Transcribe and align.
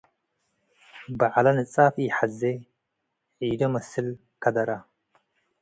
በዐለ 1.17 1.45
ንጻፍ 1.57 1.95
ኢሐዜ- 2.05 2.41
ዒዶ 3.51 3.61
መስል 3.73 4.07
ከደረ 4.41 4.69